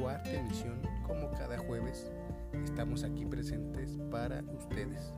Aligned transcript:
cuarta 0.00 0.32
emisión, 0.32 0.80
como 1.06 1.30
cada 1.32 1.58
jueves, 1.58 2.10
estamos 2.64 3.04
aquí 3.04 3.26
presentes 3.26 3.98
para 4.10 4.42
ustedes. 4.56 5.12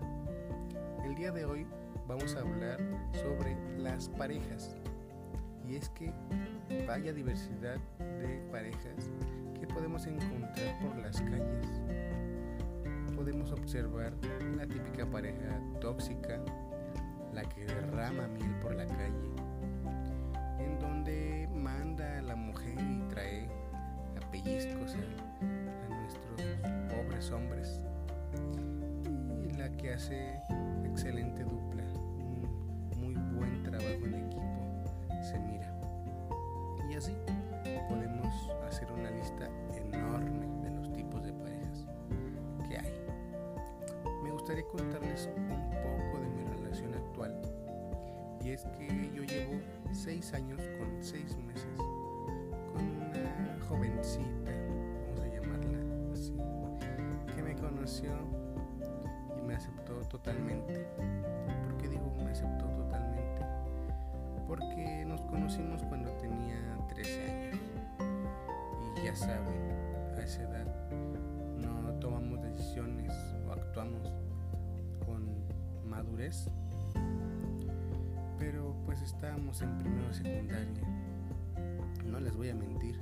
El 1.04 1.14
día 1.14 1.30
de 1.30 1.44
hoy 1.44 1.66
vamos 2.08 2.34
a 2.34 2.40
hablar 2.40 2.80
sobre 3.12 3.56
las 3.78 4.08
parejas. 4.08 4.74
Y 5.68 5.76
es 5.76 5.88
que 5.90 6.12
vaya 6.88 7.12
diversidad 7.12 7.76
de 7.98 8.42
parejas 8.50 9.12
que 9.60 9.68
podemos 9.68 10.04
encontrar 10.06 10.80
por 10.80 10.98
las 10.98 11.20
calles. 11.20 11.80
Podemos 13.14 13.52
observar 13.52 14.12
la 14.56 14.66
típica 14.66 15.08
pareja 15.08 15.60
tóxica, 15.80 16.40
la 17.32 17.44
que 17.44 17.66
derrama 17.66 18.26
miel 18.26 18.52
por 18.60 18.74
la 18.74 18.86
calle, 18.86 19.30
en 20.58 20.76
donde 20.80 21.48
manda 21.54 22.18
a 22.18 22.22
la 22.22 22.34
mujer 22.34 22.74
y 22.80 23.11
hombres. 27.32 27.84
Y 29.42 29.52
la 29.56 29.70
que 29.76 29.94
hace 29.94 30.40
excelente 30.84 31.44
dupla, 31.44 31.84
un 32.96 33.00
muy 33.00 33.14
buen 33.36 33.62
trabajo 33.62 34.04
en 34.04 34.14
equipo 34.14 34.42
se 35.22 35.38
mira. 35.38 35.74
Y 36.90 36.94
así 36.94 37.12
podemos 37.88 38.50
hacer 38.66 38.90
una 38.92 39.10
lista 39.10 39.48
enorme 39.74 40.46
de 40.62 40.70
los 40.76 40.92
tipos 40.92 41.24
de 41.24 41.32
parejas 41.32 41.86
que 42.68 42.78
hay. 42.78 42.92
Me 44.22 44.30
gustaría 44.30 44.64
contarles 44.66 45.28
un 45.36 45.48
poco 45.48 46.20
de 46.20 46.28
mi 46.28 46.44
relación 46.44 46.94
actual. 46.94 47.40
Y 48.44 48.50
es 48.50 48.64
que 48.76 49.10
yo 49.14 49.22
llevo 49.22 49.60
6 49.92 50.34
años 50.34 50.60
con 50.78 51.02
6 51.02 51.31
totalmente. 60.12 60.86
¿Por 61.64 61.78
qué 61.78 61.88
digo 61.88 62.14
me 62.22 62.30
aceptó 62.30 62.66
totalmente? 62.66 63.42
Porque 64.46 65.04
nos 65.06 65.22
conocimos 65.22 65.82
cuando 65.84 66.10
tenía 66.12 66.58
13 66.88 67.30
años. 67.30 67.60
Y 68.96 69.06
ya 69.06 69.16
saben, 69.16 69.72
a 70.16 70.20
esa 70.20 70.42
edad 70.42 70.66
no 71.56 71.94
tomamos 71.94 72.42
decisiones 72.42 73.10
o 73.48 73.52
actuamos 73.52 74.12
con 75.06 75.26
madurez. 75.88 76.46
Pero 78.38 78.76
pues 78.84 79.00
estábamos 79.00 79.62
en 79.62 79.78
primero 79.78 80.08
de 80.08 80.14
secundaria. 80.14 80.82
No 82.04 82.20
les 82.20 82.36
voy 82.36 82.50
a 82.50 82.54
mentir, 82.54 83.00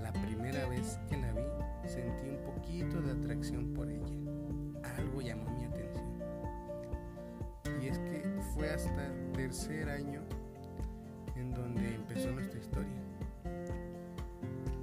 la 0.00 0.12
primera 0.12 0.68
vez 0.68 1.00
que 1.08 1.16
la 1.16 1.32
vi 1.32 1.88
sentí 1.88 2.28
un 2.28 2.54
poquito 2.54 3.02
de 3.02 3.10
atracción 3.10 3.74
por 3.74 3.90
ella. 3.90 4.06
Algo 4.96 5.20
llamó 5.20 5.50
mi 5.50 5.64
atención. 5.64 5.93
Fue 8.54 8.70
hasta 8.70 9.10
tercer 9.32 9.88
año 9.88 10.22
en 11.34 11.52
donde 11.52 11.96
empezó 11.96 12.30
nuestra 12.30 12.60
historia. 12.60 13.02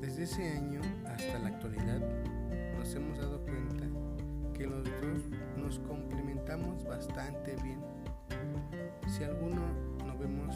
Desde 0.02 0.23
ese 0.23 0.58
año 0.58 0.81
hasta 1.05 1.39
la 1.39 1.47
actualidad 1.47 2.02
nos 2.78 2.94
hemos 2.94 3.17
dado 3.17 3.39
cuenta 3.45 3.86
que 4.53 4.67
los 4.67 4.83
dos 4.83 5.23
nos 5.55 5.80
complementamos 5.80 6.83
bastante 6.83 7.55
bien. 7.63 7.80
Si 9.08 9.23
alguno 9.23 9.61
no 10.06 10.17
vemos 10.17 10.53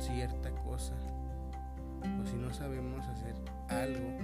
cierta 0.00 0.50
cosa 0.64 0.94
o 2.20 2.26
si 2.26 2.34
no 2.34 2.52
sabemos 2.52 3.06
hacer 3.06 3.36
algo, 3.68 4.18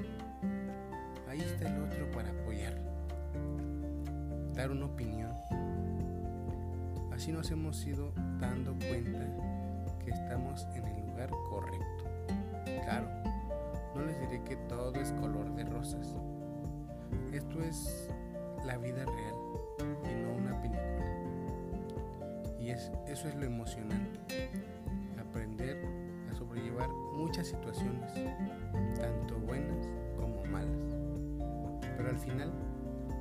ahí 1.29 1.41
está 1.41 1.69
el 1.69 1.81
otro 1.85 2.11
para 2.11 2.31
apoyar, 2.31 2.77
dar 4.53 4.73
una 4.73 4.87
opinión. 4.87 5.31
Así 7.21 7.33
nos 7.33 7.51
hemos 7.51 7.85
ido 7.85 8.15
dando 8.41 8.73
cuenta 8.89 9.27
que 10.03 10.11
estamos 10.11 10.67
en 10.75 10.87
el 10.87 11.07
lugar 11.07 11.29
correcto. 11.51 12.05
Claro, 12.65 13.09
no 13.95 14.07
les 14.07 14.19
diré 14.21 14.43
que 14.43 14.57
todo 14.57 14.95
es 14.95 15.13
color 15.21 15.55
de 15.55 15.65
rosas. 15.65 16.17
Esto 17.31 17.63
es 17.63 18.09
la 18.65 18.79
vida 18.79 19.05
real 19.05 19.35
y 20.11 20.23
no 20.23 20.33
una 20.33 20.63
película. 20.63 21.05
Y 22.59 22.71
es, 22.71 22.91
eso 23.07 23.29
es 23.29 23.35
lo 23.35 23.45
emocionante. 23.45 24.51
Aprender 25.21 25.77
a 26.31 26.35
sobrellevar 26.35 26.89
muchas 26.89 27.49
situaciones, 27.49 28.15
tanto 28.99 29.39
buenas 29.41 29.87
como 30.17 30.43
malas. 30.47 30.97
Pero 31.99 32.09
al 32.09 32.19
final, 32.19 32.51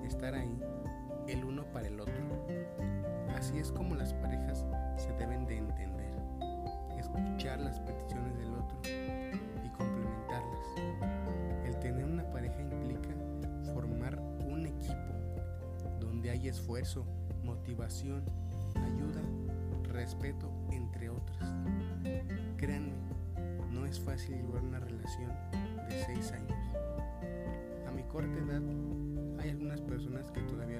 estar 0.05 0.35
ahí, 0.35 0.57
el 1.27 1.43
uno 1.43 1.65
para 1.73 1.87
el 1.87 1.99
otro. 1.99 2.28
Es 3.59 3.73
como 3.73 3.93
las 3.93 4.13
parejas 4.13 4.65
se 4.95 5.11
deben 5.15 5.45
de 5.45 5.57
entender. 5.57 6.13
Escuchar 6.97 7.59
las 7.59 7.77
peticiones 7.81 8.37
del 8.37 8.53
otro 8.53 8.79
y 8.85 9.69
complementarlas. 9.71 11.65
El 11.65 11.77
tener 11.79 12.05
una 12.05 12.23
pareja 12.31 12.61
implica 12.61 13.09
formar 13.73 14.17
un 14.47 14.65
equipo 14.65 15.99
donde 15.99 16.29
hay 16.29 16.47
esfuerzo, 16.47 17.05
motivación, 17.43 18.23
ayuda, 18.77 19.21
respeto, 19.91 20.49
entre 20.71 21.09
otras. 21.09 21.53
Créanme, 22.55 22.93
no 23.73 23.85
es 23.85 23.99
fácil 23.99 24.37
llevar 24.37 24.63
una 24.63 24.79
relación 24.79 25.31
de 25.89 26.01
seis 26.05 26.31
años. 26.31 26.57
A 27.85 27.91
mi 27.91 28.03
corta 28.03 28.37
edad 28.37 28.61
hay 29.41 29.49
algunas 29.49 29.81
personas 29.81 30.31
que 30.31 30.39
todavía 30.43 30.78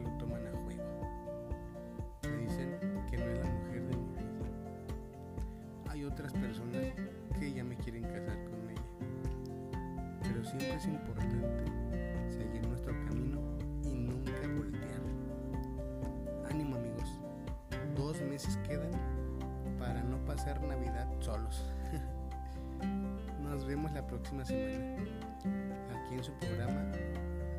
otras 6.19 6.33
personas 6.33 6.93
que 7.39 7.53
ya 7.53 7.63
me 7.63 7.77
quieren 7.77 8.03
casar 8.03 8.37
con 8.43 8.69
ella. 8.69 8.81
Pero 10.21 10.43
siempre 10.43 10.73
es 10.75 10.85
importante 10.85 11.47
seguir 12.27 12.67
nuestro 12.67 12.93
camino 13.07 13.39
y 13.85 13.93
nunca 13.93 14.33
voltear. 14.53 15.01
Ánimo 16.51 16.75
amigos, 16.75 17.19
dos 17.95 18.21
meses 18.21 18.57
quedan 18.67 18.91
para 19.79 20.03
no 20.03 20.17
pasar 20.25 20.61
Navidad 20.61 21.07
solos. 21.21 21.63
Nos 23.41 23.65
vemos 23.65 23.93
la 23.93 24.05
próxima 24.05 24.43
semana 24.43 24.95
aquí 25.89 26.15
en 26.15 26.23
su 26.23 26.33
programa 26.33 26.91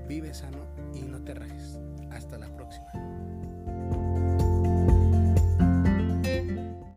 Vive 0.06 0.34
sano 0.34 0.66
y 0.92 1.02
no 1.02 1.22
te 1.22 1.32
rajes. 1.32 1.78
Hasta 2.10 2.36
la 2.36 2.54
próxima. 2.54 3.59